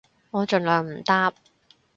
[0.31, 1.31] 我盡量唔搭